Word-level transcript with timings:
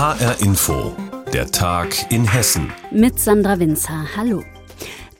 HR 0.00 0.40
Info, 0.40 0.96
der 1.30 1.50
Tag 1.50 2.10
in 2.10 2.26
Hessen. 2.26 2.72
Mit 2.90 3.20
Sandra 3.20 3.58
Winzer. 3.58 4.06
Hallo. 4.16 4.42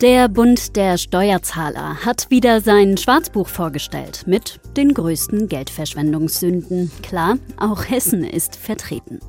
Der 0.00 0.26
Bund 0.30 0.74
der 0.74 0.96
Steuerzahler 0.96 1.96
hat 2.02 2.30
wieder 2.30 2.62
sein 2.62 2.96
Schwarzbuch 2.96 3.46
vorgestellt 3.46 4.22
mit 4.24 4.58
den 4.78 4.94
größten 4.94 5.48
Geldverschwendungssünden. 5.48 6.90
Klar, 7.02 7.36
auch 7.58 7.90
Hessen 7.90 8.24
ist 8.24 8.56
vertreten. 8.56 9.20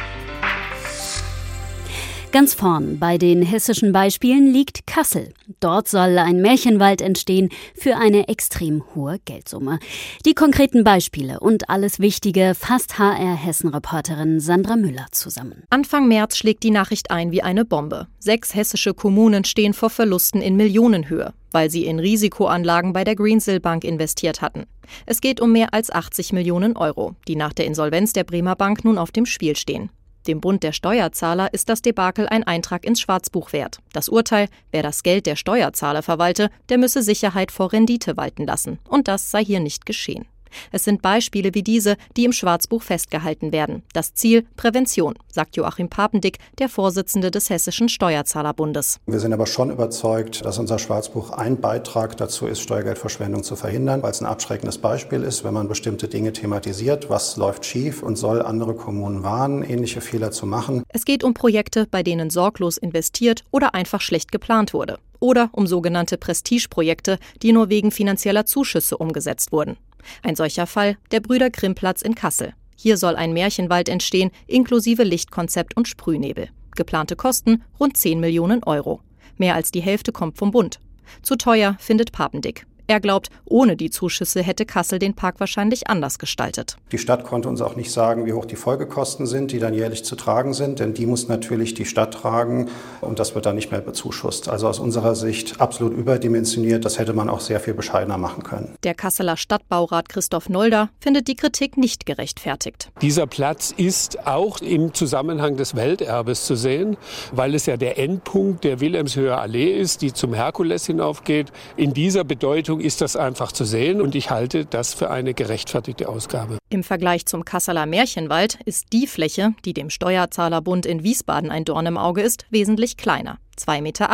Ganz 2.32 2.54
vorn 2.54 2.98
bei 2.98 3.18
den 3.18 3.42
hessischen 3.42 3.92
Beispielen 3.92 4.54
liegt 4.54 4.88
Kassel. 4.88 5.34
Dort 5.60 5.90
soll 5.90 6.18
ein 6.18 6.42
Märchenwald 6.42 7.02
entstehen 7.02 7.50
für 7.76 7.98
eine 7.98 8.30
extrem 8.30 8.84
hohe 8.96 9.20
Geldsumme. 9.26 9.80
Die 10.26 10.34
konkreten 10.34 10.86
Beispiele 10.86 11.42
und 11.42 11.70
alles 11.70 12.00
Wichtige 12.00 12.54
fasst 12.56 12.98
HR 12.98 13.36
Hessen-Reporterin 13.36 14.40
Sandra 14.40 14.78
Müller 14.78 15.08
zusammen. 15.12 15.64
Anfang 15.70 16.08
März 16.08 16.38
schlägt 16.38 16.64
die 16.64 16.72
Nachricht 16.72 17.12
ein 17.12 17.34
wie 17.34 17.44
eine 17.44 17.66
Bombe. 17.66 18.08
Sechs 18.18 18.56
hessische 18.56 18.94
Kommunen 18.94 19.44
stehen 19.44 19.74
vor 19.74 19.90
Verlusten 19.90 20.42
in 20.42 20.56
Millionenhöhe, 20.56 21.34
weil 21.52 21.70
sie 21.70 21.86
in 21.86 22.00
Risikoanlagen 22.00 22.94
bei 22.94 23.04
der 23.04 23.18
Greensill 23.18 23.60
Bank 23.60 23.84
investiert 23.84 24.42
hatten. 24.42 24.68
Es 25.06 25.20
geht 25.20 25.42
um 25.42 25.52
mehr 25.52 25.74
als 25.74 25.92
80 25.92 26.32
Millionen 26.32 26.78
Euro, 26.78 27.14
die 27.28 27.36
nach 27.36 27.52
der 27.52 27.66
Insolvenz 27.66 28.14
der 28.14 28.24
Bremer 28.24 28.56
Bank 28.56 28.86
nun 28.86 28.98
auf 28.98 29.12
dem 29.12 29.26
Spiel 29.26 29.58
stehen. 29.58 29.90
Dem 30.28 30.42
Bund 30.42 30.64
der 30.64 30.72
Steuerzahler 30.72 31.54
ist 31.54 31.70
das 31.70 31.82
Debakel 31.82 32.28
ein 32.28 32.44
Eintrag 32.44 32.86
ins 32.86 33.02
Schwarzbuch 33.02 33.54
wert. 33.54 33.80
Das 33.94 34.10
Urteil, 34.10 34.48
wer 34.72 34.84
das 34.84 35.04
Geld 35.04 35.26
der 35.26 35.36
Steuerzahler 35.36 36.04
verwalte, 36.04 36.50
der 36.70 36.78
müsse 36.78 37.02
Sicherheit 37.02 37.52
vor 37.52 37.74
Rendite 37.74 38.18
walten 38.18 38.46
lassen. 38.46 38.80
Und 38.88 39.08
das 39.08 39.32
sei 39.32 39.44
hier 39.44 39.60
nicht 39.60 39.86
geschehen. 39.86 40.26
Es 40.72 40.84
sind 40.84 41.02
Beispiele 41.02 41.54
wie 41.54 41.64
diese, 41.64 41.98
die 42.18 42.26
im 42.26 42.34
Schwarzbuch 42.34 42.82
festgehalten 42.82 43.52
werden. 43.52 43.84
Das 43.94 44.14
Ziel 44.14 44.46
Prävention, 44.56 45.16
sagt 45.32 45.56
Joachim 45.56 45.90
Papendick, 45.90 46.38
der 46.60 46.70
Vorsitzende 46.70 47.32
des 47.32 47.50
Hessischen 47.50 47.90
Steuerzahlerbundes. 47.90 49.00
Wir 49.06 49.20
sind 49.20 49.34
aber 49.34 49.46
schon 49.46 49.72
überzeugt, 49.72 50.46
dass 50.46 50.60
unser 50.60 50.80
Schwarzbuch 50.80 51.32
ein 51.32 51.60
Beitrag 51.60 52.18
dazu 52.18 52.48
ist, 52.48 52.62
Steuergeldverschwendung 52.62 53.44
zu 53.44 53.56
verhindern, 53.56 54.04
weil 54.04 54.12
es 54.12 54.22
ein 54.22 54.28
abschreckendes 54.28 54.78
Beispiel 54.78 55.24
ist, 55.24 55.44
wenn 55.44 55.54
man 55.54 55.68
bestimmte 55.68 56.08
Dinge 56.08 56.34
thematisiert, 56.34 57.10
was 57.10 57.38
läuft 57.38 57.66
schief 57.66 58.04
und 58.04 58.18
soll 58.18 58.42
andere 58.42 58.76
Kommunen 58.76 59.24
warnen, 59.24 59.64
ähnliche 59.64 60.02
Fehler 60.02 60.32
zu 60.32 60.46
machen. 60.46 60.84
Es 60.90 61.06
geht 61.06 61.24
um 61.24 61.34
Projekte, 61.34 61.88
bei 61.90 62.04
denen 62.04 62.30
sorglos 62.30 62.78
investiert 62.78 63.44
oder 63.52 63.74
einfach 63.74 64.02
schlecht 64.02 64.32
geplant 64.32 64.74
wurde 64.74 64.98
oder 65.22 65.50
um 65.54 65.66
sogenannte 65.66 66.18
Prestigeprojekte, 66.18 67.18
die 67.42 67.54
nur 67.54 67.70
wegen 67.70 67.92
finanzieller 67.92 68.46
Zuschüsse 68.46 68.98
umgesetzt 68.98 69.54
wurden. 69.54 69.78
Ein 70.24 70.36
solcher 70.36 70.68
Fall 70.68 70.98
der 71.12 71.22
Brüder 71.22 71.50
Grimmplatz 71.50 72.02
in 72.02 72.16
Kassel. 72.16 72.54
Hier 72.76 72.98
soll 72.98 73.16
ein 73.16 73.32
Märchenwald 73.32 73.88
entstehen, 73.88 74.32
inklusive 74.48 75.04
Lichtkonzept 75.04 75.78
und 75.78 75.88
Sprühnebel. 75.88 76.50
Geplante 76.76 77.16
Kosten 77.16 77.64
rund 77.80 77.96
10 77.96 78.20
Millionen 78.20 78.64
Euro. 78.64 79.02
Mehr 79.38 79.56
als 79.56 79.72
die 79.72 79.82
Hälfte 79.82 80.12
kommt 80.12 80.38
vom 80.38 80.52
Bund. 80.52 80.80
Zu 81.22 81.36
teuer 81.36 81.76
findet 81.80 82.12
Papendick. 82.12 82.66
Er 82.88 83.00
glaubt, 83.00 83.30
ohne 83.46 83.76
die 83.76 83.90
Zuschüsse 83.90 84.42
hätte 84.42 84.66
Kassel 84.66 85.00
den 85.00 85.14
Park 85.14 85.40
wahrscheinlich 85.40 85.88
anders 85.88 86.20
gestaltet. 86.20 86.78
Die 86.92 86.98
Stadt 86.98 87.24
konnte 87.24 87.48
uns 87.50 87.62
auch 87.62 87.76
nicht 87.76 87.92
sagen, 87.92 88.26
wie 88.26 88.34
hoch 88.34 88.46
die 88.46 88.56
Folgekosten 88.56 89.26
sind, 89.26 89.52
die 89.52 89.60
dann 89.60 89.74
jährlich 89.74 90.04
zu 90.04 90.16
tragen 90.16 90.54
sind, 90.54 90.80
denn 90.80 90.94
die 90.94 91.06
muss 91.06 91.28
natürlich 91.28 91.74
die 91.74 91.86
Stadt 91.86 92.14
tragen 92.14 92.70
und 93.00 93.20
das 93.20 93.34
wird 93.36 93.46
dann 93.46 93.56
nicht 93.56 93.72
mehr 93.72 93.82
bezuschusst. 93.82 94.50
Also 94.50 94.68
aus 94.68 94.80
unserer 94.80 95.16
Sicht 95.16 95.62
absolut 95.62 95.94
überdimensioniert. 95.94 96.84
Das 96.84 97.00
hätte 97.00 97.14
man 97.14 97.30
auch 97.30 97.40
sehr 97.40 97.60
viel 97.60 97.74
bescheidener 97.74 98.18
machen 98.18 98.44
können. 98.44 98.76
Der 98.84 98.94
Kasseler 98.94 99.38
Stadtbaurat 99.38 100.10
Christoph 100.10 100.50
Nolder 100.50 100.90
findet 101.00 101.28
die 101.28 101.36
Kritik 101.36 101.78
nicht 101.78 102.06
gerechtfertigt. 102.06 102.90
Dieser 103.02 103.28
Platz 103.28 103.74
ist 103.76 104.28
auch 104.28 104.60
im 104.60 104.94
Zusammenhang 104.94 105.56
des 105.56 105.76
Welterbes 105.76 106.46
zu 106.46 106.56
sehen, 106.56 106.98
weil 107.32 107.56
es 107.56 107.66
ja 107.66 107.78
der 107.78 107.98
Endpunkt 107.98 108.64
der 108.64 108.80
Wilhelmshöher 108.82 109.40
Allee 109.40 109.72
ist, 109.80 110.02
die 110.02 110.12
zum 110.12 110.34
Herkules 110.34 110.86
hinaufgeht. 110.86 111.52
In 111.78 111.94
dieser 111.94 112.24
Bedeutung 112.24 112.81
ist 112.82 113.02
das 113.02 113.16
einfach 113.16 113.52
zu 113.52 113.66
sehen 113.66 114.02
und 114.02 114.16
ich 114.16 114.30
halte 114.30 114.66
das 114.66 114.94
für 114.94 115.10
eine 115.10 115.34
gerechtfertigte 115.34 116.10
Ausgabe. 116.10 116.58
Im 116.70 116.84
Vergleich 116.84 117.26
zum 117.26 117.46
Kasseler 117.46 117.86
Märchenwald 117.86 118.60
ist 118.66 118.94
die 118.94 119.08
Fläche, 119.08 119.54
die 119.66 119.74
dem 119.74 119.90
Steuerzahlerbund 119.90 120.86
in 120.86 121.04
Wiesbaden 121.04 121.52
ein 121.52 121.66
Dorn 121.66 121.86
im 121.86 121.98
Auge 121.98 122.22
ist, 122.22 122.46
wesentlich 122.50 122.98
kleiner. 122.98 123.38
2,80 123.58 123.82
Meter 123.82 124.10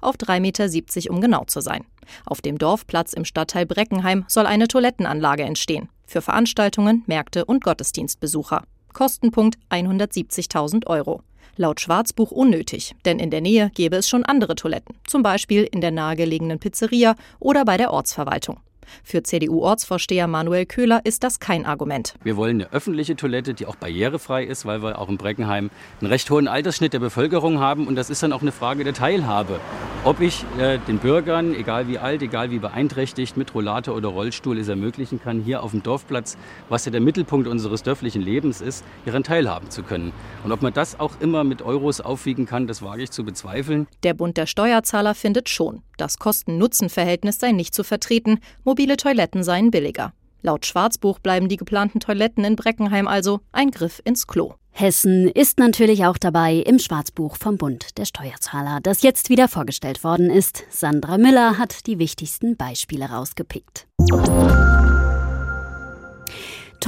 auf 0.00 0.16
3,70 0.16 0.40
Meter, 0.40 1.10
um 1.14 1.20
genau 1.20 1.44
zu 1.44 1.60
sein. 1.60 1.84
Auf 2.24 2.40
dem 2.40 2.58
Dorfplatz 2.58 3.12
im 3.12 3.24
Stadtteil 3.24 3.66
Breckenheim 3.66 4.24
soll 4.28 4.46
eine 4.46 4.68
Toilettenanlage 4.68 5.42
entstehen. 5.42 5.88
Für 6.06 6.22
Veranstaltungen, 6.22 7.04
Märkte 7.06 7.44
und 7.44 7.62
Gottesdienstbesucher. 7.62 8.62
Kostenpunkt 8.92 9.58
170.000 9.70 10.86
Euro. 10.86 11.22
Laut 11.58 11.80
Schwarzbuch 11.80 12.30
unnötig, 12.30 12.94
denn 13.04 13.18
in 13.18 13.30
der 13.30 13.40
Nähe 13.40 13.72
gäbe 13.74 13.96
es 13.96 14.08
schon 14.08 14.24
andere 14.24 14.54
Toiletten, 14.54 14.94
zum 15.08 15.24
Beispiel 15.24 15.64
in 15.64 15.80
der 15.80 15.90
nahegelegenen 15.90 16.60
Pizzeria 16.60 17.16
oder 17.40 17.64
bei 17.64 17.76
der 17.76 17.92
Ortsverwaltung. 17.92 18.58
Für 19.02 19.22
CDU-Ortsvorsteher 19.22 20.26
Manuel 20.26 20.66
Köhler 20.66 21.00
ist 21.04 21.24
das 21.24 21.40
kein 21.40 21.66
Argument. 21.66 22.14
Wir 22.22 22.36
wollen 22.36 22.62
eine 22.62 22.72
öffentliche 22.72 23.16
Toilette, 23.16 23.54
die 23.54 23.66
auch 23.66 23.76
barrierefrei 23.76 24.44
ist, 24.44 24.66
weil 24.66 24.82
wir 24.82 24.98
auch 24.98 25.08
in 25.08 25.16
Breckenheim 25.16 25.70
einen 26.00 26.10
recht 26.10 26.30
hohen 26.30 26.48
Altersschnitt 26.48 26.92
der 26.92 26.98
Bevölkerung 27.00 27.60
haben. 27.60 27.86
Und 27.86 27.96
das 27.96 28.10
ist 28.10 28.22
dann 28.22 28.32
auch 28.32 28.42
eine 28.42 28.52
Frage 28.52 28.84
der 28.84 28.94
Teilhabe. 28.94 29.60
Ob 30.04 30.20
ich 30.20 30.44
äh, 30.58 30.78
den 30.78 30.98
Bürgern, 30.98 31.54
egal 31.54 31.88
wie 31.88 31.98
alt, 31.98 32.22
egal 32.22 32.50
wie 32.50 32.58
beeinträchtigt, 32.60 33.36
mit 33.36 33.54
Rollator 33.54 33.96
oder 33.96 34.08
Rollstuhl 34.08 34.56
es 34.58 34.68
ermöglichen 34.68 35.20
kann, 35.20 35.40
hier 35.42 35.62
auf 35.62 35.72
dem 35.72 35.82
Dorfplatz, 35.82 36.38
was 36.68 36.84
ja 36.84 36.92
der 36.92 37.00
Mittelpunkt 37.00 37.48
unseres 37.48 37.82
dörflichen 37.82 38.22
Lebens 38.22 38.60
ist, 38.60 38.84
hieran 39.04 39.24
teilhaben 39.24 39.70
zu 39.70 39.82
können. 39.82 40.12
Und 40.44 40.52
ob 40.52 40.62
man 40.62 40.72
das 40.72 41.00
auch 41.00 41.20
immer 41.20 41.42
mit 41.42 41.62
Euros 41.62 42.00
aufwiegen 42.00 42.46
kann, 42.46 42.66
das 42.68 42.80
wage 42.80 43.02
ich 43.02 43.10
zu 43.10 43.24
bezweifeln. 43.24 43.88
Der 44.04 44.14
Bund 44.14 44.36
der 44.36 44.46
Steuerzahler 44.46 45.14
findet 45.14 45.48
schon, 45.48 45.82
das 45.96 46.18
Kosten-Nutzen-Verhältnis 46.18 47.40
sei 47.40 47.50
nicht 47.50 47.74
zu 47.74 47.82
vertreten, 47.82 48.38
mobile 48.78 48.96
Toiletten 48.96 49.42
seien 49.42 49.72
billiger. 49.72 50.12
Laut 50.42 50.64
Schwarzbuch 50.64 51.18
bleiben 51.18 51.48
die 51.48 51.56
geplanten 51.56 51.98
Toiletten 51.98 52.44
in 52.44 52.54
Breckenheim 52.54 53.08
also 53.08 53.40
ein 53.50 53.72
Griff 53.72 54.00
ins 54.04 54.28
Klo. 54.28 54.54
Hessen 54.70 55.26
ist 55.26 55.58
natürlich 55.58 56.04
auch 56.04 56.16
dabei 56.16 56.54
im 56.54 56.78
Schwarzbuch 56.78 57.34
vom 57.34 57.58
Bund 57.58 57.98
der 57.98 58.04
Steuerzahler, 58.04 58.78
das 58.80 59.02
jetzt 59.02 59.30
wieder 59.30 59.48
vorgestellt 59.48 60.04
worden 60.04 60.30
ist. 60.30 60.62
Sandra 60.70 61.18
Müller 61.18 61.58
hat 61.58 61.88
die 61.88 61.98
wichtigsten 61.98 62.56
Beispiele 62.56 63.06
rausgepickt. 63.06 63.88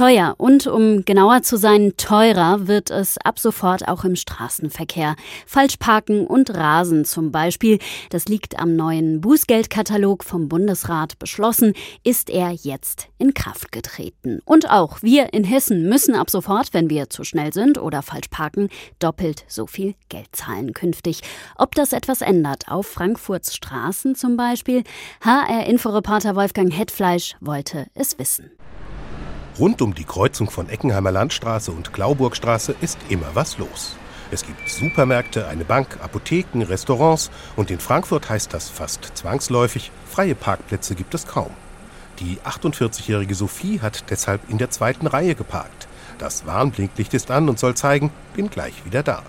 Teuer 0.01 0.33
und 0.39 0.65
um 0.65 1.05
genauer 1.05 1.43
zu 1.43 1.57
sein, 1.57 1.93
teurer 1.95 2.65
wird 2.67 2.89
es 2.89 3.19
ab 3.19 3.37
sofort 3.37 3.87
auch 3.87 4.03
im 4.03 4.15
Straßenverkehr. 4.15 5.15
Falschparken 5.45 6.25
und 6.25 6.49
Rasen 6.57 7.05
zum 7.05 7.31
Beispiel, 7.31 7.77
das 8.09 8.25
liegt 8.25 8.59
am 8.59 8.75
neuen 8.75 9.21
Bußgeldkatalog 9.21 10.23
vom 10.23 10.49
Bundesrat 10.49 11.19
beschlossen, 11.19 11.73
ist 12.03 12.31
er 12.31 12.49
jetzt 12.49 13.09
in 13.19 13.35
Kraft 13.35 13.71
getreten. 13.71 14.39
Und 14.43 14.71
auch 14.71 15.03
wir 15.03 15.35
in 15.35 15.43
Hessen 15.43 15.87
müssen 15.87 16.15
ab 16.15 16.31
sofort, 16.31 16.73
wenn 16.73 16.89
wir 16.89 17.11
zu 17.11 17.23
schnell 17.23 17.53
sind 17.53 17.77
oder 17.77 18.01
falsch 18.01 18.29
parken, 18.29 18.69
doppelt 18.97 19.43
so 19.47 19.67
viel 19.67 19.93
Geld 20.09 20.29
zahlen 20.31 20.73
künftig. 20.73 21.21
Ob 21.57 21.75
das 21.75 21.93
etwas 21.93 22.21
ändert 22.21 22.69
auf 22.69 22.87
Frankfurts 22.87 23.53
Straßen 23.55 24.15
zum 24.15 24.35
Beispiel? 24.35 24.83
HR-Inforeporter 25.23 26.35
Wolfgang 26.35 26.75
Hetfleisch 26.75 27.35
wollte 27.39 27.85
es 27.93 28.17
wissen. 28.17 28.49
Rund 29.61 29.79
um 29.83 29.93
die 29.93 30.05
Kreuzung 30.05 30.49
von 30.49 30.69
Eckenheimer 30.69 31.11
Landstraße 31.11 31.71
und 31.71 31.93
Klauburgstraße 31.93 32.73
ist 32.81 32.97
immer 33.09 33.27
was 33.35 33.59
los. 33.59 33.95
Es 34.31 34.43
gibt 34.43 34.67
Supermärkte, 34.67 35.47
eine 35.47 35.65
Bank, 35.65 35.99
Apotheken, 36.01 36.63
Restaurants 36.63 37.29
und 37.55 37.69
in 37.69 37.79
Frankfurt 37.79 38.27
heißt 38.27 38.51
das 38.55 38.71
fast 38.71 39.15
zwangsläufig, 39.15 39.91
freie 40.09 40.33
Parkplätze 40.33 40.95
gibt 40.95 41.13
es 41.13 41.27
kaum. 41.27 41.51
Die 42.17 42.39
48-jährige 42.43 43.35
Sophie 43.35 43.81
hat 43.81 44.09
deshalb 44.09 44.49
in 44.49 44.57
der 44.57 44.71
zweiten 44.71 45.05
Reihe 45.05 45.35
geparkt. 45.35 45.87
Das 46.17 46.47
Warnblinklicht 46.47 47.13
ist 47.13 47.29
an 47.29 47.47
und 47.47 47.59
soll 47.59 47.75
zeigen, 47.75 48.09
bin 48.33 48.49
gleich 48.49 48.83
wieder 48.83 49.03
da. 49.03 49.21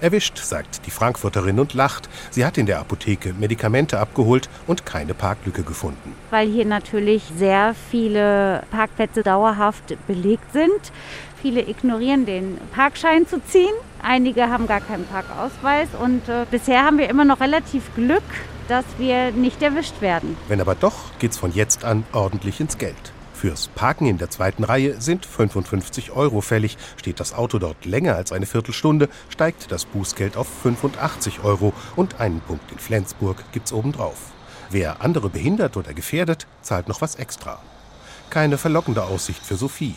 Erwischt, 0.00 0.38
sagt 0.38 0.86
die 0.86 0.90
Frankfurterin 0.90 1.58
und 1.58 1.74
lacht. 1.74 2.08
Sie 2.30 2.44
hat 2.44 2.58
in 2.58 2.66
der 2.66 2.80
Apotheke 2.80 3.32
Medikamente 3.32 3.98
abgeholt 3.98 4.48
und 4.66 4.84
keine 4.84 5.14
Parklücke 5.14 5.62
gefunden. 5.62 6.14
Weil 6.30 6.48
hier 6.48 6.66
natürlich 6.66 7.22
sehr 7.36 7.74
viele 7.90 8.62
Parkplätze 8.70 9.22
dauerhaft 9.22 9.96
belegt 10.06 10.52
sind. 10.52 10.92
Viele 11.40 11.68
ignorieren 11.68 12.26
den 12.26 12.58
Parkschein 12.72 13.26
zu 13.26 13.42
ziehen. 13.44 13.72
Einige 14.02 14.48
haben 14.48 14.66
gar 14.66 14.80
keinen 14.80 15.06
Parkausweis 15.06 15.88
und 16.00 16.28
äh, 16.28 16.44
bisher 16.50 16.84
haben 16.84 16.98
wir 16.98 17.08
immer 17.08 17.24
noch 17.24 17.40
relativ 17.40 17.94
Glück, 17.94 18.22
dass 18.68 18.84
wir 18.98 19.32
nicht 19.32 19.62
erwischt 19.62 20.00
werden. 20.00 20.36
Wenn 20.48 20.60
aber 20.60 20.74
doch, 20.74 20.94
geht's 21.18 21.38
von 21.38 21.52
jetzt 21.52 21.84
an 21.84 22.04
ordentlich 22.12 22.60
ins 22.60 22.78
Geld. 22.78 23.12
Fürs 23.36 23.68
Parken 23.68 24.06
in 24.06 24.16
der 24.16 24.30
zweiten 24.30 24.64
Reihe 24.64 24.98
sind 24.98 25.26
55 25.26 26.10
Euro 26.12 26.40
fällig. 26.40 26.78
Steht 26.96 27.20
das 27.20 27.34
Auto 27.34 27.58
dort 27.58 27.84
länger 27.84 28.14
als 28.14 28.32
eine 28.32 28.46
Viertelstunde, 28.46 29.10
steigt 29.28 29.70
das 29.70 29.84
Bußgeld 29.84 30.38
auf 30.38 30.48
85 30.62 31.44
Euro 31.44 31.74
und 31.96 32.18
einen 32.18 32.40
Punkt 32.40 32.72
in 32.72 32.78
Flensburg 32.78 33.44
gibt's 33.52 33.74
obendrauf. 33.74 34.32
Wer 34.70 35.02
andere 35.02 35.28
behindert 35.28 35.76
oder 35.76 35.92
gefährdet, 35.92 36.46
zahlt 36.62 36.88
noch 36.88 37.02
was 37.02 37.16
extra. 37.16 37.60
Keine 38.30 38.56
verlockende 38.56 39.04
Aussicht 39.04 39.44
für 39.44 39.56
Sophie. 39.56 39.96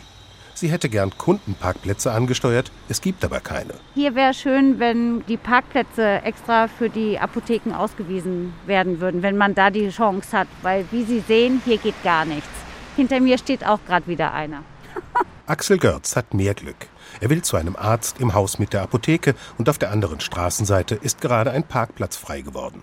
Sie 0.52 0.70
hätte 0.70 0.90
gern 0.90 1.16
Kundenparkplätze 1.16 2.12
angesteuert, 2.12 2.70
es 2.90 3.00
gibt 3.00 3.24
aber 3.24 3.40
keine. 3.40 3.72
Hier 3.94 4.14
wäre 4.14 4.34
schön, 4.34 4.78
wenn 4.78 5.24
die 5.26 5.38
Parkplätze 5.38 6.20
extra 6.24 6.68
für 6.68 6.90
die 6.90 7.18
Apotheken 7.18 7.72
ausgewiesen 7.74 8.52
werden 8.66 9.00
würden, 9.00 9.22
wenn 9.22 9.38
man 9.38 9.54
da 9.54 9.70
die 9.70 9.88
Chance 9.88 10.36
hat. 10.36 10.48
Weil, 10.60 10.84
wie 10.90 11.04
Sie 11.04 11.20
sehen, 11.20 11.62
hier 11.64 11.78
geht 11.78 12.02
gar 12.04 12.26
nichts. 12.26 12.59
Hinter 12.96 13.20
mir 13.20 13.38
steht 13.38 13.64
auch 13.66 13.80
gerade 13.86 14.06
wieder 14.06 14.32
einer. 14.32 14.62
Axel 15.46 15.78
Görz 15.78 16.16
hat 16.16 16.34
mehr 16.34 16.54
Glück. 16.54 16.88
Er 17.20 17.30
will 17.30 17.42
zu 17.42 17.56
einem 17.56 17.76
Arzt 17.76 18.20
im 18.20 18.34
Haus 18.34 18.58
mit 18.58 18.72
der 18.72 18.82
Apotheke 18.82 19.34
und 19.58 19.68
auf 19.68 19.78
der 19.78 19.90
anderen 19.90 20.20
Straßenseite 20.20 20.94
ist 20.94 21.20
gerade 21.20 21.50
ein 21.50 21.64
Parkplatz 21.64 22.16
frei 22.16 22.40
geworden. 22.40 22.82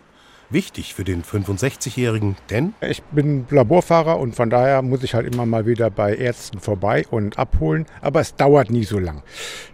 Wichtig 0.50 0.94
für 0.94 1.04
den 1.04 1.24
65-Jährigen, 1.24 2.38
denn 2.50 2.74
ich 2.80 3.04
bin 3.04 3.45
Laborfahrer 3.50 4.18
und 4.18 4.33
von 4.33 4.50
daher 4.50 4.81
muss 4.81 5.04
ich 5.04 5.13
halt 5.13 5.33
immer 5.33 5.45
mal 5.45 5.65
wieder 5.65 5.89
bei 5.89 6.15
Ärzten 6.15 6.59
vorbei 6.59 7.06
und 7.09 7.38
abholen, 7.38 7.86
aber 8.01 8.21
es 8.21 8.36
dauert 8.36 8.69
nie 8.69 8.86
so 8.86 8.98
lang. 8.98 9.24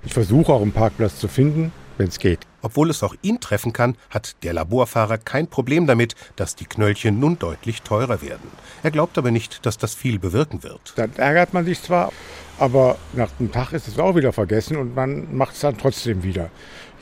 Ich 0.03 0.13
versuche 0.13 0.51
auch 0.51 0.63
einen 0.63 0.71
Parkplatz 0.71 1.19
zu 1.19 1.27
finden, 1.27 1.71
wenn 1.98 2.07
es 2.07 2.19
geht. 2.19 2.40
Obwohl 2.62 2.90
es 2.90 3.04
auch 3.04 3.16
ihn 3.22 3.40
treffen 3.40 3.74
kann, 3.74 3.95
hat 4.10 4.36
der 4.44 4.54
Laborfahrer 4.54 5.18
kein 5.18 5.48
Problem 5.48 5.86
damit, 5.86 6.16
dass 6.36 6.56
die 6.56 6.66
Knöllchen 6.66 7.19
nun 7.19 7.38
deutlich 7.38 7.81
teurer 7.81 8.22
werden. 8.22 8.50
Er 8.84 8.92
glaubt 8.92 9.18
aber 9.18 9.31
nicht, 9.31 9.66
dass 9.66 9.78
das 9.78 9.94
viel 9.94 10.19
bewirken 10.19 10.63
wird. 10.63 10.94
Dann 10.95 11.12
ärgert 11.18 11.54
man 11.54 11.66
sich 11.66 11.81
zwar, 11.81 12.12
aber 12.57 12.98
nach 13.13 13.30
einem 13.40 13.51
Tag 13.51 13.74
ist 13.74 13.88
es 13.88 14.00
auch 14.00 14.16
wieder 14.16 14.34
vergessen 14.34 14.78
und 14.78 14.95
man 14.95 15.36
macht 15.36 15.56
es 15.56 15.62
dann 15.62 15.78
trotzdem 15.78 16.24
wieder. 16.24 16.50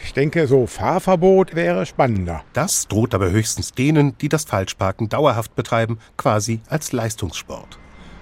Ich 0.04 0.14
denke, 0.14 0.48
so 0.48 0.66
Fahrverbot 0.66 1.56
wäre 1.56 1.86
spannender. 1.86 2.44
Das 2.54 2.88
droht 2.88 3.14
aber 3.14 3.30
höchstens 3.30 3.74
denen, 3.74 4.18
die 4.18 4.30
das 4.30 4.46
Falschparken 4.46 5.10
dauerhaft 5.10 5.56
betreiben, 5.56 6.00
quasi 6.18 6.62
als 6.68 6.92
Leistungssport. 6.92 7.78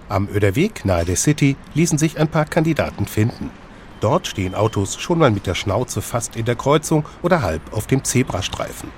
Am 0.10 0.28
Öderweg 0.28 0.84
nahe 0.86 1.06
der 1.06 1.16
City 1.16 1.56
ließen 1.76 1.98
sich 1.98 2.20
ein 2.20 2.28
paar 2.28 2.46
Kandidaten 2.46 3.06
finden. 3.06 3.50
Dort 4.02 4.28
stehen 4.28 4.56
Autos 4.56 5.00
schon 5.00 5.20
mal 5.20 5.32
mit 5.32 5.46
der 5.46 5.56
Schnauze 5.56 6.02
fast 6.02 6.36
in 6.36 6.46
der 6.46 6.56
Kreuzung 6.56 7.06
oder 7.22 7.42
halb 7.42 7.62
auf 7.74 7.88
dem 7.88 8.04
Zebrastreifen. 8.04 8.90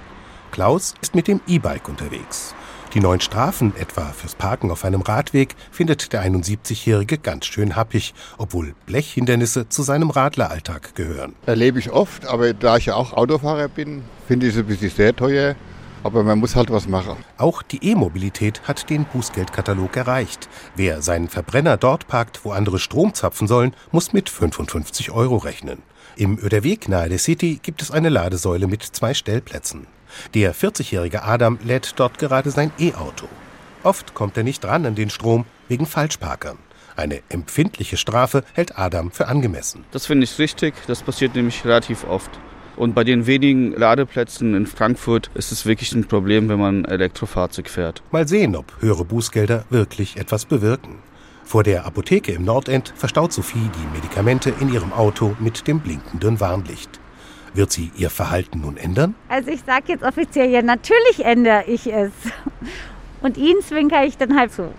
Klaus 0.52 0.94
ist 1.02 1.16
mit 1.16 1.28
dem 1.28 1.42
E-Bike 1.48 1.90
unterwegs. 1.90 2.54
Die 2.94 3.00
neuen 3.00 3.22
Strafen, 3.22 3.74
etwa 3.78 4.12
fürs 4.12 4.36
Parken 4.36 4.70
auf 4.70 4.84
einem 4.84 5.02
Radweg, 5.02 5.56
findet 5.72 6.12
der 6.12 6.26
71-Jährige 6.26 7.18
ganz 7.18 7.46
schön 7.46 7.78
happig, 7.78 8.14
obwohl 8.38 8.76
Blechhindernisse 8.86 9.70
zu 9.70 9.82
seinem 9.82 10.10
Radleralltag 10.10 10.94
gehören. 10.94 11.34
Erlebe 11.46 11.80
ich 11.80 11.90
oft, 11.90 12.26
aber 12.26 12.54
da 12.54 12.76
ich 12.76 12.88
ja 12.88 12.96
auch 12.96 13.14
Autofahrer 13.14 13.70
bin, 13.70 14.04
finde 14.28 14.48
ich 14.48 14.56
es 14.56 14.60
ein 14.60 14.66
bisschen 14.66 14.90
sehr 14.90 15.16
teuer. 15.16 15.56
Aber 16.04 16.24
man 16.24 16.40
muss 16.40 16.56
halt 16.56 16.72
was 16.72 16.88
machen. 16.88 17.18
Auch 17.38 17.62
die 17.62 17.92
E-Mobilität 17.92 18.62
hat 18.68 18.90
den 18.90 19.06
Bußgeldkatalog 19.06 19.96
erreicht. 19.96 20.50
Wer 20.76 21.02
seinen 21.02 21.30
Verbrenner 21.30 21.78
dort 21.78 22.08
parkt, 22.08 22.44
wo 22.44 22.52
andere 22.52 22.80
Strom 22.80 23.14
zapfen 23.14 23.48
sollen, 23.48 23.76
muss 23.92 24.14
mit 24.14 24.30
55 24.30 25.12
Euro 25.12 25.38
rechnen. 25.38 25.84
Im 26.16 26.40
Öderweg 26.40 26.90
nahe 26.90 27.10
der 27.10 27.20
City 27.20 27.60
gibt 27.62 27.82
es 27.82 27.92
eine 27.92 28.10
Ladesäule 28.10 28.68
mit 28.68 28.84
zwei 28.84 29.14
Stellplätzen. 29.14 29.88
Der 30.34 30.54
40-jährige 30.54 31.24
Adam 31.24 31.60
lädt 31.64 31.94
dort 31.98 32.18
gerade 32.18 32.52
sein 32.52 32.72
E-Auto. 32.80 33.28
Oft 33.84 34.14
kommt 34.14 34.38
er 34.38 34.44
nicht 34.44 34.66
ran 34.66 34.86
an 34.86 34.96
den 34.96 35.10
Strom 35.10 35.46
wegen 35.68 35.86
Falschparkern. 35.86 36.58
Eine 36.96 37.22
empfindliche 37.30 37.98
Strafe 37.98 38.44
hält 38.54 38.78
Adam 38.78 39.12
für 39.12 39.28
angemessen. 39.28 39.86
Das 39.92 40.06
finde 40.06 40.26
ich 40.26 40.38
richtig. 40.38 40.74
Das 40.88 41.02
passiert 41.02 41.36
nämlich 41.36 41.64
relativ 41.64 42.04
oft. 42.04 42.32
Und 42.82 42.96
bei 42.96 43.04
den 43.04 43.28
wenigen 43.28 43.74
Ladeplätzen 43.74 44.56
in 44.56 44.66
Frankfurt 44.66 45.30
ist 45.36 45.52
es 45.52 45.68
wirklich 45.68 45.94
ein 45.94 46.08
Problem, 46.08 46.50
wenn 46.50 46.58
man 46.58 46.84
ein 46.84 46.86
Elektrofahrzeug 46.86 47.70
fährt. 47.70 48.02
Mal 48.10 48.28
sehen, 48.28 48.56
ob 48.56 48.74
höhere 48.80 49.06
Bußgelder 49.06 49.66
wirklich 49.70 50.18
etwas 50.18 50.46
bewirken. 50.46 50.98
Vor 51.44 51.62
der 51.62 51.86
Apotheke 51.86 52.32
im 52.32 52.44
Nordend 52.44 52.92
verstaut 52.96 53.34
Sophie 53.34 53.70
die 53.76 53.96
Medikamente 53.96 54.52
in 54.60 54.74
ihrem 54.74 54.94
Auto 54.94 55.36
mit 55.40 55.68
dem 55.68 55.80
blinkenden 55.80 56.40
Warnlicht. 56.40 57.00
Wird 57.54 57.72
sie 57.72 57.92
ihr 57.98 58.10
Verhalten 58.10 58.62
nun 58.62 58.78
ändern? 58.78 59.14
Also 59.30 59.52
ich 59.52 59.62
sage 59.64 59.84
jetzt 59.90 60.04
offiziell, 60.04 60.50
ja, 60.50 60.64
natürlich 60.64 61.24
ändere 61.24 61.66
ich 61.68 61.86
es. 61.86 62.12
Und 63.22 63.38
Ihnen 63.38 63.62
zwinkere 63.62 64.08
ich 64.08 64.18
dann 64.18 64.36
halt 64.36 64.54
zu. 64.54 64.74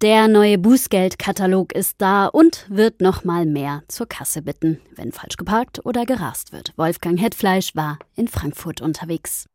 Der 0.00 0.28
neue 0.28 0.58
Bußgeldkatalog 0.58 1.72
ist 1.72 1.96
da 1.98 2.26
und 2.26 2.66
wird 2.68 3.00
noch 3.00 3.24
mal 3.24 3.46
mehr 3.46 3.82
zur 3.88 4.06
Kasse 4.06 4.42
bitten, 4.42 4.80
wenn 4.94 5.10
falsch 5.10 5.36
geparkt 5.36 5.84
oder 5.84 6.04
gerast 6.04 6.52
wird. 6.52 6.72
Wolfgang 6.76 7.20
Hetfleisch 7.20 7.74
war 7.74 7.98
in 8.14 8.28
Frankfurt 8.28 8.80
unterwegs. 8.80 9.46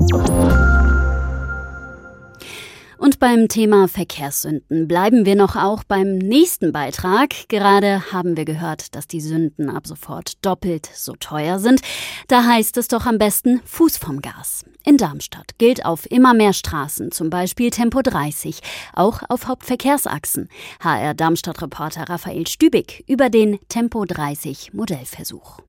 Und 3.03 3.19
beim 3.19 3.49
Thema 3.49 3.89
Verkehrssünden 3.89 4.87
bleiben 4.87 5.25
wir 5.25 5.35
noch 5.35 5.57
auch 5.57 5.83
beim 5.83 6.17
nächsten 6.17 6.71
Beitrag. 6.71 7.49
Gerade 7.49 8.13
haben 8.13 8.37
wir 8.37 8.45
gehört, 8.45 8.95
dass 8.95 9.07
die 9.07 9.19
Sünden 9.19 9.69
ab 9.69 9.87
sofort 9.87 10.37
doppelt 10.45 10.89
so 10.95 11.11
teuer 11.19 11.59
sind. 11.59 11.81
Da 12.29 12.45
heißt 12.45 12.77
es 12.77 12.87
doch 12.87 13.05
am 13.05 13.17
besten 13.17 13.59
Fuß 13.65 13.97
vom 13.97 14.21
Gas. 14.21 14.63
In 14.85 14.95
Darmstadt 14.95 15.57
gilt 15.57 15.85
auf 15.85 16.09
immer 16.09 16.33
mehr 16.33 16.53
Straßen, 16.53 17.11
zum 17.11 17.29
Beispiel 17.29 17.71
Tempo 17.71 18.01
30, 18.01 18.61
auch 18.93 19.19
auf 19.27 19.47
Hauptverkehrsachsen. 19.47 20.47
HR 20.79 21.13
Darmstadt-Reporter 21.13 22.07
Raphael 22.07 22.47
Stübig 22.47 23.03
über 23.09 23.29
den 23.29 23.59
Tempo 23.67 24.05
30 24.05 24.73
Modellversuch. 24.73 25.59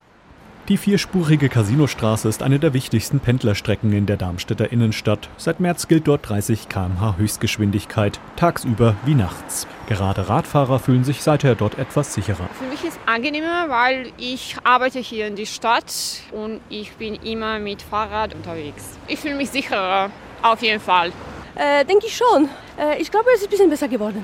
Die 0.69 0.79
vierspurige 0.79 1.51
Casinostraße 1.51 2.27
ist 2.27 2.43
eine 2.43 2.59
der 2.59 2.73
wichtigsten 2.73 3.21
Pendlerstrecken 3.21 3.93
in 3.93 4.07
der 4.07 4.17
Darmstädter 4.17 4.73
Innenstadt. 4.73 5.29
Seit 5.37 5.61
März 5.61 5.89
gilt 5.89 6.09
dort 6.09 6.27
30 6.27 6.71
km/h 6.71 7.19
Höchstgeschwindigkeit, 7.19 8.19
tagsüber 8.37 8.97
wie 9.05 9.15
nachts. 9.15 9.67
Gerade 9.89 10.27
Radfahrer 10.31 10.79
fühlen 10.79 11.05
sich 11.05 11.23
seither 11.23 11.55
dort 11.55 11.77
etwas 11.77 12.15
sicherer. 12.15 12.49
Für 12.59 12.65
mich 12.65 12.83
ist 12.83 12.95
es 12.95 12.99
angenehmer, 13.05 13.69
weil 13.69 14.11
ich 14.17 14.57
arbeite 14.65 15.01
hier 15.01 15.27
in 15.27 15.37
der 15.37 15.45
Stadt 15.45 15.93
und 16.33 16.63
ich 16.71 16.93
bin 16.93 17.17
immer 17.17 17.59
mit 17.59 17.83
Fahrrad 17.83 18.35
unterwegs. 18.35 18.99
Ich 19.07 19.19
fühle 19.19 19.35
mich 19.35 19.51
sicherer, 19.51 20.11
auf 20.41 20.63
jeden 20.63 20.81
Fall. 20.81 21.13
Äh, 21.57 21.85
denke 21.85 22.07
ich 22.07 22.17
schon. 22.17 22.49
Äh, 22.79 23.01
ich 23.01 23.11
glaube, 23.11 23.27
es 23.35 23.41
ist 23.41 23.47
ein 23.47 23.51
bisschen 23.51 23.71
besser 23.71 23.89
geworden. 23.89 24.23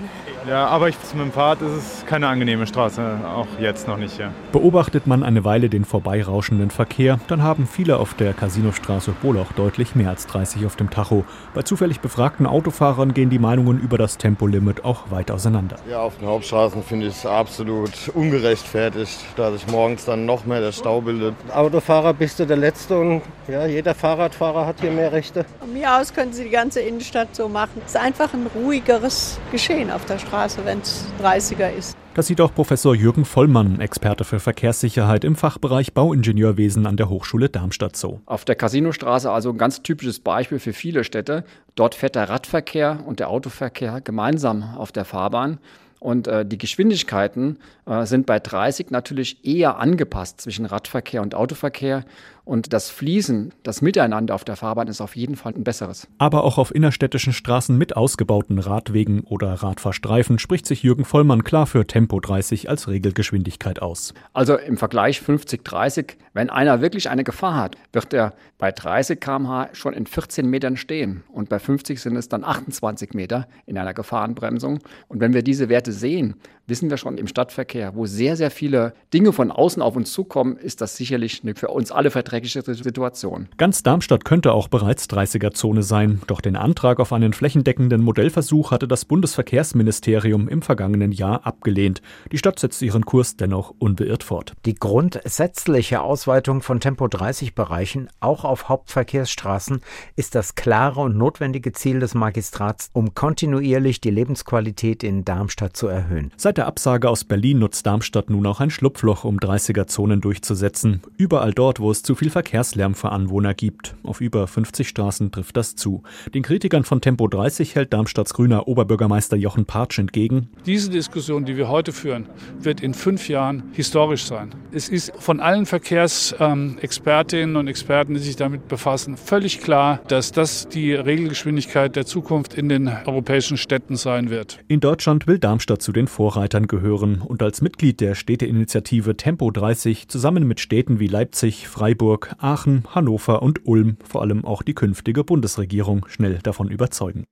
Ja, 0.49 0.67
aber 0.67 0.89
ich, 0.89 0.97
mit 1.15 1.23
dem 1.23 1.33
Fahrrad 1.33 1.63
ist 1.63 1.71
es 1.71 2.07
keine 2.07 2.27
angenehme 2.29 2.67
Straße, 2.67 3.21
auch 3.25 3.47
jetzt 3.61 3.87
noch 3.87 3.97
nicht. 3.97 4.19
Ja. 4.19 4.33
Beobachtet 4.53 5.07
man 5.07 5.23
eine 5.23 5.45
Weile 5.45 5.69
den 5.69 5.85
vorbeirauschenden 5.85 6.71
Verkehr, 6.71 7.21
dann 7.29 7.43
haben 7.43 7.67
viele 7.67 7.99
auf 7.99 8.15
der 8.15 8.33
Casinostraße 8.33 9.15
wohl 9.23 9.39
auch 9.39 9.53
deutlich 9.53 9.95
mehr 9.95 10.11
als 10.11 10.27
30 10.27 10.67
auf 10.67 10.77
dem 10.77 10.91
Tacho. 10.91 11.25
Bei 11.55 11.63
zufällig 11.63 12.01
befragten 12.01 12.47
Autofahrern 12.47 13.15
gehen 13.15 13.31
die 13.31 13.39
Meinungen 13.39 13.81
über 13.81 13.99
das 13.99 14.19
Tempolimit 14.19 14.85
auch 14.85 15.11
weit 15.11 15.31
auseinander. 15.31 15.77
Ja, 15.89 16.01
auf 16.01 16.19
den 16.19 16.27
Hauptstraßen 16.27 16.83
finde 16.83 17.07
ich 17.07 17.17
es 17.17 17.27
absolut 17.27 17.93
ungerechtfertigt, 18.15 19.19
da 19.37 19.53
sich 19.53 19.67
morgens 19.69 20.05
dann 20.07 20.27
noch 20.27 20.45
mehr 20.47 20.61
der 20.61 20.73
Stau 20.73 21.01
bildet. 21.01 21.35
Autofahrer 21.55 22.15
bist 22.15 22.41
du 22.41 22.47
der 22.47 22.57
Letzte 22.57 22.99
und 22.99 23.23
ja, 23.49 23.67
jeder 23.67 23.95
Fahrradfahrer 23.95 24.67
hat 24.67 24.81
hier 24.81 24.91
mehr 24.91 25.13
Rechte. 25.13 25.45
Von 25.61 25.73
mir 25.73 25.97
aus 25.97 26.13
können 26.13 26.33
sie 26.33 26.45
die 26.45 26.51
ganze 26.51 26.81
Innenstadt 26.81 27.35
so 27.35 27.49
machen. 27.49 27.83
Es 27.85 27.95
ist 27.95 28.01
einfach 28.01 28.33
ein 28.33 28.40
ruhigeres 28.47 29.39
Geschehen 29.53 29.91
auf 29.91 30.05
der 30.05 30.19
Straße, 30.19 30.65
wenn 30.65 30.81
es 30.81 31.05
30er 31.23 31.71
ist. 31.71 31.97
Das 32.15 32.27
sieht 32.27 32.41
auch 32.41 32.53
Professor 32.53 32.95
Jürgen 32.95 33.25
Vollmann, 33.25 33.81
Experte 33.81 34.25
für 34.25 34.41
Verkehrssicherheit 34.41 35.25
im 35.25 35.37
Fachbereich 35.37 35.95
Bauingenieurwesen 35.95 36.87
an 36.87 36.97
der 36.97 37.09
Hochschule 37.09 37.49
Darmstadt 37.49 37.97
so. 37.97 38.21
Auf 38.27 38.45
der 38.45 38.57
Casinostraße 38.57 39.31
also 39.31 39.51
ein 39.51 39.59
ganz 39.59 39.83
typisches 39.83 40.19
Beispiel 40.19 40.59
für 40.59 40.73
viele 40.73 41.05
Städte. 41.05 41.45
Dort 41.77 41.95
fährt 41.95 42.17
der 42.17 42.29
Radverkehr 42.29 42.99
und 43.07 43.21
der 43.21 43.29
Autoverkehr 43.29 44.01
gemeinsam 44.01 44.75
auf 44.77 44.91
der 44.91 45.05
Fahrbahn. 45.05 45.61
Und 46.01 46.27
äh, 46.27 46.47
die 46.47 46.59
Geschwindigkeiten 46.59 47.59
äh, 47.87 48.07
sind 48.07 48.27
bei 48.27 48.41
30 48.41 48.91
natürlich 48.91 49.45
eher 49.45 49.79
angepasst 49.79 50.41
zwischen 50.41 50.65
Radverkehr 50.65 51.21
und 51.21 51.35
Autoverkehr. 51.35 52.05
Und 52.51 52.73
das 52.73 52.91
Fließen, 52.91 53.53
das 53.63 53.81
Miteinander 53.81 54.35
auf 54.35 54.43
der 54.45 54.57
Fahrbahn 54.57 54.89
ist 54.89 55.01
auf 55.01 55.15
jeden 55.15 55.37
Fall 55.37 55.55
ein 55.55 55.63
besseres. 55.63 56.09
Aber 56.19 56.43
auch 56.43 56.59
auf 56.59 56.75
innerstädtischen 56.75 57.33
Straßen 57.33 57.79
mit 57.79 57.97
ausgebauten 57.97 58.59
Radwegen 58.59 59.21
oder 59.21 59.53
Radfahrstreifen 59.53 60.41
spricht 60.41 60.67
sich 60.67 60.83
Jürgen 60.83 61.05
Vollmann 61.05 61.45
klar 61.45 61.67
für 61.67 61.87
Tempo 61.87 62.19
30 62.19 62.69
als 62.69 62.89
Regelgeschwindigkeit 62.89 63.81
aus. 63.83 64.15
Also 64.33 64.57
im 64.57 64.79
Vergleich 64.79 65.21
50-30, 65.21 66.15
wenn 66.33 66.51
einer 66.51 66.81
wirklich 66.81 67.09
eine 67.11 67.23
Gefahr 67.23 67.55
hat, 67.55 67.77
wird 67.93 68.13
er 68.13 68.33
bei 68.59 68.73
30 68.73 69.21
km/h 69.21 69.69
schon 69.73 69.95
in 69.95 70.07
14 70.07 70.49
Metern 70.49 70.77
stehen. 70.77 71.23
Und 71.33 71.51
bei 71.51 71.59
50 71.59 72.01
sind 72.01 72.17
es 72.17 72.29
dann 72.29 72.43
28 72.43 73.15
Meter 73.15 73.47
in 73.67 73.79
einer 73.79 73.95
Gefahrenbremsung. 73.95 74.81
Und 75.09 75.21
wenn 75.21 75.35
wir 75.35 75.43
diese 75.43 75.69
Werte 75.69 75.90
sehen, 75.93 76.35
wissen 76.71 76.89
wir 76.89 76.97
schon 76.97 77.19
im 77.19 77.27
Stadtverkehr, 77.27 77.95
wo 77.95 78.07
sehr, 78.07 78.37
sehr 78.37 78.51
viele 78.51 78.95
Dinge 79.13 79.35
von 79.35 79.51
außen 79.51 79.83
auf 79.83 79.97
uns 79.97 80.13
zukommen, 80.13 80.57
ist 80.57 80.81
das 80.81 80.97
sicherlich 80.97 81.43
eine 81.43 81.55
für 81.55 81.69
uns 81.69 81.93
alle 81.93 82.11
verträgliche 82.11 82.63
Situation. 82.63 83.49
Ganz 83.59 83.83
Darmstadt 83.83 84.25
könnte 84.25 84.53
auch 84.53 84.69
bereits 84.69 85.11
30er-Zone 85.11 85.83
sein. 85.83 86.23
Doch 86.29 86.41
den 86.41 86.57
Antrag 86.57 87.01
auf 87.01 87.13
einen 87.13 87.33
flächendeckenden 87.33 88.03
Modellversuch 88.03 88.71
hatte 88.71 88.89
das 88.89 89.05
Bundesverkehrsministerium 89.05 90.49
im 90.49 90.63
vergangenen 90.63 91.13
Jahr 91.13 91.47
abgelehnt. 91.47 92.01
Die 92.33 92.39
Stadt 92.39 92.59
setzt 92.59 92.81
ihren 92.81 93.05
Kurs 93.05 93.37
dennoch 93.37 93.75
unbeirrt 93.79 94.23
fort. 94.23 94.55
Die 94.65 94.77
grundsätzliche 94.77 96.01
Ausweitung 96.01 96.63
von 96.63 96.79
Tempo-30-Bereichen 96.79 98.09
auch 98.21 98.45
auf 98.45 98.69
Hauptverkehrsstraßen 98.69 99.81
ist 100.15 100.37
das 100.37 100.55
klare 100.55 101.01
und 101.01 101.17
notwendige 101.17 101.73
Ziel 101.73 101.99
des 101.99 102.15
Magistrats, 102.15 102.91
um 102.93 103.15
kontinuierlich 103.15 104.01
die 104.01 104.11
Lebensqualität 104.11 105.03
in 105.03 105.25
Darmstadt 105.25 105.77
zu 105.77 105.89
erhöhen. 105.89 106.33
Seit 106.37 106.60
der 106.61 106.67
Absage 106.67 107.09
aus 107.09 107.25
Berlin 107.25 107.59
nutzt 107.61 107.87
Darmstadt 107.87 108.29
nun 108.29 108.45
auch 108.45 108.61
ein 108.61 108.69
Schlupfloch, 108.69 109.25
um 109.25 109.39
30er-Zonen 109.39 110.21
durchzusetzen. 110.21 111.01
Überall 111.17 111.55
dort, 111.55 111.81
wo 111.81 111.91
es 111.91 112.03
zu 112.03 112.15
viel 112.15 112.29
Verkehrslärm 112.29 112.95
für 112.95 113.13
Anwohner 113.13 113.55
gibt. 113.55 113.97
Auf 114.03 114.21
über 114.21 114.47
50 114.47 114.87
Straßen 114.87 115.33
trifft 115.33 115.57
das 115.57 115.75
zu. 115.75 116.03
Den 116.35 116.43
Kritikern 116.43 116.85
von 116.85 117.01
Tempo 117.01 117.29
30 117.29 117.77
hält 117.77 117.95
Darmstadts 117.95 118.35
grüner 118.35 118.69
Oberbürgermeister 118.69 119.39
Jochen 119.39 119.65
Patsch 119.65 119.99
entgegen. 119.99 120.51
Diese 120.67 120.91
Diskussion, 120.91 121.47
die 121.47 121.57
wir 121.57 121.71
heute 121.71 121.93
führen, 121.93 122.27
wird 122.59 122.83
in 122.83 122.93
fünf 122.93 123.31
Jahren 123.31 123.63
historisch 123.73 124.25
sein. 124.25 124.51
Es 124.71 124.91
ist 124.91 125.15
von 125.19 125.41
allen 125.41 125.65
Verkehrsexpertinnen 125.65 127.57
und 127.57 127.69
Experten, 127.69 128.13
die 128.13 128.21
sich 128.21 128.37
damit 128.37 128.69
befassen, 128.69 129.17
völlig 129.17 129.63
klar, 129.63 130.01
dass 130.09 130.31
das 130.31 130.69
die 130.69 130.93
Regelgeschwindigkeit 130.93 131.97
der 131.97 132.05
Zukunft 132.05 132.53
in 132.53 132.69
den 132.69 132.87
europäischen 133.07 133.57
Städten 133.57 133.97
sein 133.97 134.29
wird. 134.29 134.59
In 134.69 134.81
Deutschland 134.81 135.27
will 135.27 135.39
Darmstadt 135.39 135.81
zu 135.81 135.93
den 135.93 136.07
Vorreitern 136.07 136.50
gehören 136.51 137.23
und 137.23 137.43
als 137.43 137.63
Mitglied 137.63 138.01
der 138.01 138.15
Städteinitiative 138.15 139.17
Tempo 139.17 139.51
30 139.51 140.09
zusammen 140.09 140.47
mit 140.47 140.61
Städten 140.61 140.99
wie 140.99 141.07
Leipzig, 141.07 141.69
Freiburg, 141.69 142.35
Aachen, 142.39 142.85
Hannover 142.95 143.43
und 143.43 143.67
Ulm 143.67 143.97
vor 144.05 144.23
allem 144.23 144.45
auch 144.45 144.63
die 144.63 144.75
künftige 144.75 145.25
Bundesregierung 145.25 146.07
schnell 146.09 146.39
davon 146.43 146.69
überzeugen. 146.69 147.25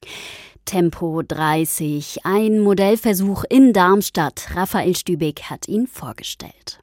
Tempo 0.65 1.23
30, 1.27 2.21
ein 2.25 2.61
Modellversuch 2.61 3.45
in 3.49 3.73
Darmstadt. 3.73 4.49
Raphael 4.55 4.95
Stübeck 4.97 5.45
hat 5.45 5.67
ihn 5.67 5.87
vorgestellt. 5.87 6.81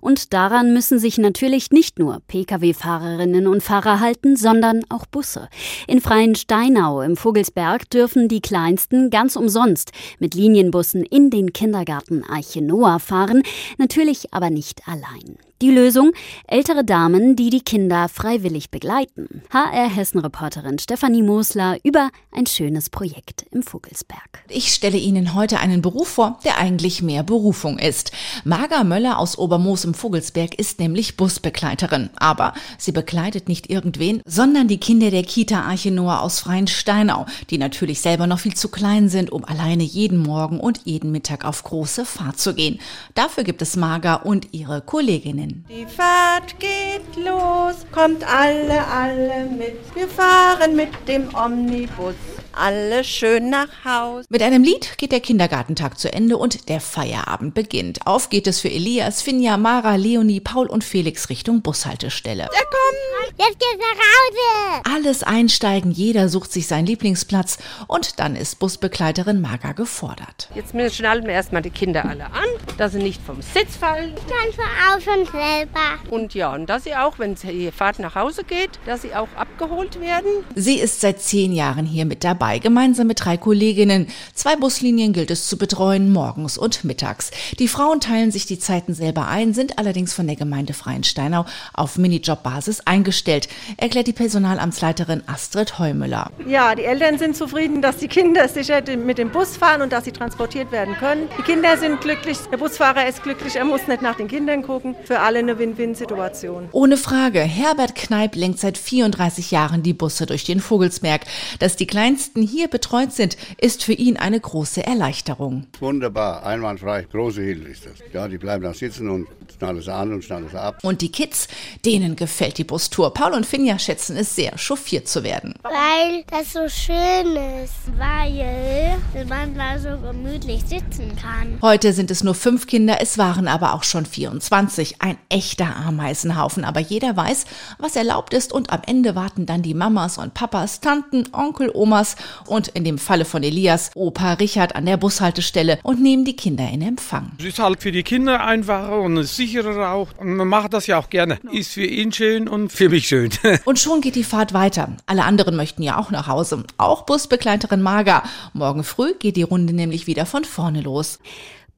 Und 0.00 0.32
daran 0.32 0.72
müssen 0.72 0.98
sich 0.98 1.18
natürlich 1.18 1.70
nicht 1.70 1.98
nur 1.98 2.20
Pkw-Fahrerinnen 2.28 3.46
und 3.46 3.62
Fahrer 3.62 4.00
halten, 4.00 4.36
sondern 4.36 4.84
auch 4.88 5.06
Busse. 5.06 5.48
In 5.86 6.00
Freien 6.00 6.34
Steinau 6.34 7.02
im 7.02 7.16
Vogelsberg 7.16 7.88
dürfen 7.90 8.28
die 8.28 8.40
Kleinsten 8.40 9.10
ganz 9.10 9.36
umsonst 9.36 9.92
mit 10.18 10.34
Linienbussen 10.34 11.02
in 11.02 11.30
den 11.30 11.52
Kindergarten 11.52 12.24
Eiche 12.28 12.62
Noah 12.62 12.98
fahren, 12.98 13.42
natürlich 13.78 14.32
aber 14.32 14.50
nicht 14.50 14.86
allein. 14.86 15.47
Die 15.60 15.72
Lösung? 15.72 16.12
Ältere 16.46 16.84
Damen, 16.84 17.34
die 17.34 17.50
die 17.50 17.62
Kinder 17.62 18.08
freiwillig 18.08 18.70
begleiten. 18.70 19.42
HR 19.50 19.88
Hessen-Reporterin 19.88 20.78
Stefanie 20.78 21.24
Mosler 21.24 21.78
über 21.82 22.10
ein 22.30 22.46
schönes 22.46 22.90
Projekt 22.90 23.44
im 23.50 23.64
Vogelsberg. 23.64 24.44
Ich 24.48 24.72
stelle 24.72 24.98
Ihnen 24.98 25.34
heute 25.34 25.58
einen 25.58 25.82
Beruf 25.82 26.06
vor, 26.06 26.38
der 26.44 26.58
eigentlich 26.58 27.02
mehr 27.02 27.24
Berufung 27.24 27.80
ist. 27.80 28.12
Marga 28.44 28.84
Möller 28.84 29.18
aus 29.18 29.36
Obermoos 29.36 29.84
im 29.84 29.94
Vogelsberg 29.94 30.54
ist 30.54 30.78
nämlich 30.78 31.16
Busbegleiterin. 31.16 32.10
Aber 32.14 32.54
sie 32.78 32.92
begleitet 32.92 33.48
nicht 33.48 33.68
irgendwen, 33.68 34.22
sondern 34.24 34.68
die 34.68 34.78
Kinder 34.78 35.10
der 35.10 35.24
Kita 35.24 35.62
Arche 35.62 35.88
aus 35.98 36.38
Freien 36.38 36.68
Steinau, 36.68 37.26
die 37.50 37.58
natürlich 37.58 38.00
selber 38.00 38.28
noch 38.28 38.38
viel 38.38 38.54
zu 38.54 38.68
klein 38.68 39.08
sind, 39.08 39.32
um 39.32 39.44
alleine 39.44 39.82
jeden 39.82 40.18
Morgen 40.18 40.60
und 40.60 40.82
jeden 40.84 41.10
Mittag 41.10 41.44
auf 41.44 41.64
große 41.64 42.04
Fahrt 42.04 42.38
zu 42.38 42.54
gehen. 42.54 42.78
Dafür 43.14 43.42
gibt 43.42 43.60
es 43.60 43.74
Marga 43.74 44.14
und 44.14 44.54
ihre 44.54 44.82
Kolleginnen. 44.82 45.47
Die 45.68 45.86
Fahrt 45.86 46.58
geht 46.58 47.16
los, 47.16 47.86
kommt 47.92 48.24
alle, 48.24 48.86
alle 48.86 49.46
mit. 49.50 49.78
Wir 49.94 50.08
fahren 50.08 50.76
mit 50.76 50.90
dem 51.06 51.28
Omnibus 51.34 52.14
alle 52.58 53.04
schön 53.04 53.50
nach 53.50 53.68
Haus. 53.84 54.24
Mit 54.28 54.42
einem 54.42 54.62
Lied 54.62 54.98
geht 54.98 55.12
der 55.12 55.20
Kindergartentag 55.20 55.98
zu 55.98 56.12
Ende 56.12 56.36
und 56.36 56.68
der 56.68 56.80
Feierabend 56.80 57.54
beginnt. 57.54 58.06
Auf 58.06 58.30
geht 58.30 58.46
es 58.46 58.60
für 58.60 58.70
Elias, 58.70 59.22
Finja, 59.22 59.56
Mara, 59.56 59.94
Leonie, 59.94 60.40
Paul 60.40 60.66
und 60.66 60.82
Felix 60.82 61.28
Richtung 61.28 61.62
Bushaltestelle. 61.62 62.42
Ja, 62.42 62.48
komm! 62.70 63.28
Jetzt 63.38 63.60
geht's 63.60 63.78
nach 63.78 63.98
Hause! 63.98 64.96
Alles 64.96 65.22
einsteigen, 65.22 65.92
jeder 65.92 66.28
sucht 66.28 66.52
sich 66.52 66.66
seinen 66.66 66.86
Lieblingsplatz 66.86 67.58
und 67.86 68.18
dann 68.18 68.34
ist 68.34 68.58
Busbegleiterin 68.58 69.40
Marga 69.40 69.72
gefordert. 69.72 70.48
Jetzt 70.54 70.74
schnallen 70.94 71.24
wir 71.24 71.34
erstmal 71.34 71.62
die 71.62 71.70
Kinder 71.70 72.04
alle 72.04 72.26
an, 72.26 72.48
dass 72.76 72.92
sie 72.92 72.98
nicht 72.98 73.22
vom 73.22 73.40
Sitz 73.40 73.76
fallen. 73.76 74.14
Dann 74.28 74.52
fahr 74.54 74.96
auch 74.96 75.00
schon 75.00 75.24
selber. 75.26 76.10
Und 76.10 76.34
ja, 76.34 76.52
und 76.54 76.66
dass 76.66 76.84
sie 76.84 76.96
auch, 76.96 77.18
wenn 77.18 77.36
die 77.36 77.70
Fahrt 77.70 78.00
nach 78.00 78.16
Hause 78.16 78.42
geht, 78.42 78.70
dass 78.86 79.02
sie 79.02 79.14
auch 79.14 79.28
abgeholt 79.36 80.00
werden. 80.00 80.30
Sie 80.54 80.78
ist 80.78 81.00
seit 81.00 81.20
zehn 81.20 81.52
Jahren 81.52 81.86
hier 81.86 82.04
mit 82.04 82.24
dabei 82.24 82.47
dabei, 82.48 82.58
gemeinsam 82.58 83.06
mit 83.06 83.24
drei 83.24 83.36
Kolleginnen. 83.36 84.06
Zwei 84.34 84.56
Buslinien 84.56 85.12
gilt 85.12 85.30
es 85.30 85.48
zu 85.48 85.58
betreuen, 85.58 86.12
morgens 86.12 86.56
und 86.56 86.84
mittags. 86.84 87.30
Die 87.58 87.68
Frauen 87.68 88.00
teilen 88.00 88.30
sich 88.30 88.46
die 88.46 88.58
Zeiten 88.58 88.94
selber 88.94 89.28
ein, 89.28 89.52
sind 89.54 89.78
allerdings 89.78 90.14
von 90.14 90.26
der 90.26 90.36
Gemeinde 90.36 90.72
Freiensteinau 90.72 91.44
auf 91.74 91.98
Minijobbasis 91.98 92.80
eingestellt, 92.86 93.48
erklärt 93.76 94.06
die 94.06 94.12
Personalamtsleiterin 94.12 95.22
Astrid 95.26 95.78
Heumüller. 95.78 96.30
Ja, 96.46 96.74
die 96.74 96.84
Eltern 96.84 97.18
sind 97.18 97.36
zufrieden, 97.36 97.82
dass 97.82 97.98
die 97.98 98.08
Kinder 98.08 98.48
sicher 98.48 98.82
mit 98.96 99.18
dem 99.18 99.30
Bus 99.30 99.56
fahren 99.56 99.82
und 99.82 99.92
dass 99.92 100.04
sie 100.04 100.12
transportiert 100.12 100.72
werden 100.72 100.94
können. 100.94 101.28
Die 101.38 101.42
Kinder 101.42 101.76
sind 101.76 102.00
glücklich, 102.00 102.38
der 102.50 102.56
Busfahrer 102.56 103.08
ist 103.08 103.22
glücklich, 103.22 103.56
er 103.56 103.64
muss 103.64 103.86
nicht 103.86 104.02
nach 104.02 104.16
den 104.16 104.28
Kindern 104.28 104.62
gucken. 104.62 104.94
Für 105.04 105.20
alle 105.20 105.40
eine 105.40 105.58
Win-Win-Situation. 105.58 106.68
Ohne 106.72 106.96
Frage, 106.96 107.40
Herbert 107.40 107.94
Kneip 107.94 108.36
lenkt 108.36 108.58
seit 108.58 108.78
34 108.78 109.50
Jahren 109.50 109.82
die 109.82 109.92
Busse 109.92 110.26
durch 110.26 110.44
den 110.44 110.60
Vogelsberg. 110.60 111.22
Dass 111.58 111.76
die 111.76 111.86
kleinsten 111.86 112.37
Patienten 112.38 112.42
hier 112.42 112.68
betreut 112.68 113.12
sind, 113.12 113.36
ist 113.60 113.84
für 113.84 113.92
ihn 113.92 114.16
eine 114.16 114.40
große 114.40 114.84
Erleichterung. 114.84 115.66
Wunderbar, 115.80 116.44
einwandfrei, 116.44 117.02
große 117.10 117.42
Hilfe 117.42 117.68
ist 117.68 117.86
das. 117.86 117.94
Ja, 118.12 118.28
die 118.28 118.38
bleiben 118.38 118.62
da 118.62 118.72
sitzen 118.72 119.08
und 119.10 119.26
schnallen 119.56 119.78
es 119.78 119.88
an 119.88 120.12
und 120.12 120.24
schnallen 120.24 120.46
es 120.46 120.54
ab. 120.54 120.78
Und 120.82 121.00
die 121.00 121.10
Kids, 121.10 121.48
denen 121.84 122.16
gefällt 122.16 122.58
die 122.58 122.64
Bustour. 122.64 123.12
Paul 123.12 123.32
und 123.32 123.46
Finja 123.46 123.78
schätzen 123.78 124.16
es 124.16 124.34
sehr, 124.34 124.56
chauffiert 124.56 125.08
zu 125.08 125.22
werden. 125.22 125.54
Weil 125.62 126.24
das 126.30 126.52
so 126.52 126.68
schön 126.68 127.36
ist, 127.64 127.74
weil 127.96 128.96
man 129.28 129.54
da 129.54 129.78
so 129.78 129.98
gemütlich 129.98 130.62
sitzen 130.66 131.14
kann. 131.20 131.58
Heute 131.60 131.92
sind 131.92 132.10
es 132.10 132.24
nur 132.24 132.34
fünf 132.34 132.66
Kinder, 132.66 132.98
es 133.00 133.18
waren 133.18 133.46
aber 133.46 133.74
auch 133.74 133.84
schon 133.84 134.06
24. 134.06 135.02
Ein 135.02 135.18
echter 135.28 135.76
Ameisenhaufen, 135.76 136.64
aber 136.64 136.80
jeder 136.80 137.16
weiß, 137.16 137.44
was 137.78 137.96
erlaubt 137.96 138.32
ist 138.32 138.52
und 138.52 138.70
am 138.70 138.80
Ende 138.86 139.14
warten 139.14 139.44
dann 139.44 139.62
die 139.62 139.74
Mamas 139.74 140.16
und 140.16 140.32
Papas, 140.32 140.80
Tanten, 140.80 141.24
Onkel, 141.32 141.70
Omas 141.74 142.16
und 142.46 142.68
in 142.68 142.84
dem 142.84 142.96
Falle 142.96 143.26
von 143.26 143.42
Elias 143.42 143.90
Opa 143.94 144.34
Richard 144.34 144.74
an 144.74 144.86
der 144.86 144.96
Bushaltestelle 144.96 145.78
und 145.82 146.00
nehmen 146.00 146.24
die 146.24 146.36
Kinder 146.36 146.68
in 146.68 146.80
Empfang. 146.80 147.32
Es 147.38 147.44
ist 147.44 147.58
halt 147.58 147.82
für 147.82 147.92
die 147.92 148.02
Kinder 148.02 148.44
einfacher 148.44 149.00
und 149.00 149.22
sicherer 149.24 149.90
auch. 149.90 150.08
Und 150.16 150.36
man 150.36 150.48
macht 150.48 150.72
das 150.72 150.86
ja 150.86 150.98
auch 150.98 151.10
gerne. 151.10 151.38
Ist 151.52 151.72
für 151.72 151.84
ihn 151.84 152.12
schön 152.12 152.48
und 152.48 152.72
für 152.72 152.88
mich 152.88 153.08
schön. 153.08 153.30
und 153.66 153.78
schon 153.78 154.00
geht 154.00 154.14
die 154.14 154.24
Fahrt 154.24 154.54
weiter. 154.54 154.96
Alle 155.06 155.24
anderen 155.24 155.54
möchten 155.56 155.82
ja 155.82 155.98
auch 155.98 156.10
nach 156.10 156.28
Hause. 156.28 156.64
Auch 156.78 157.02
Busbegleiterin 157.02 157.82
Marga. 157.82 158.22
Morgen 158.54 158.84
früh 158.84 159.12
geht 159.18 159.36
die 159.36 159.42
Runde 159.42 159.72
nämlich 159.72 160.06
wieder 160.06 160.26
von 160.26 160.44
vorne 160.44 160.80
los. 160.80 161.18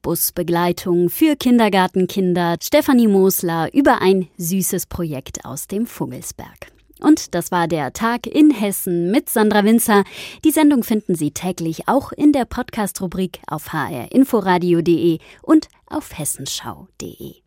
Busbegleitung 0.01 1.09
für 1.09 1.35
Kindergartenkinder. 1.35 2.57
Stefanie 2.61 3.07
Mosler 3.07 3.73
über 3.73 4.01
ein 4.01 4.27
süßes 4.37 4.87
Projekt 4.87 5.45
aus 5.45 5.67
dem 5.67 5.85
Fungelsberg. 5.85 6.71
Und 6.99 7.33
das 7.33 7.51
war 7.51 7.67
der 7.67 7.93
Tag 7.93 8.27
in 8.27 8.51
Hessen 8.51 9.11
mit 9.11 9.29
Sandra 9.29 9.63
Winzer. 9.65 10.03
Die 10.45 10.51
Sendung 10.51 10.83
finden 10.83 11.15
Sie 11.15 11.31
täglich 11.31 11.87
auch 11.87 12.11
in 12.11 12.31
der 12.31 12.45
Podcast-Rubrik 12.45 13.39
auf 13.47 13.73
hrinforadio.de 13.73 15.17
und 15.41 15.67
auf 15.87 16.17
hessenschau.de. 16.17 17.40